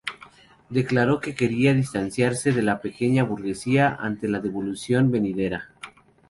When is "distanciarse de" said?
1.75-2.63